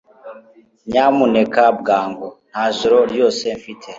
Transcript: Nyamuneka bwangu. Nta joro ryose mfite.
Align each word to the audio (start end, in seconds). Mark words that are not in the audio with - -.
Nyamuneka 0.91 1.63
bwangu. 1.79 2.27
Nta 2.51 2.63
joro 2.77 2.97
ryose 3.11 3.43
mfite. 3.57 3.87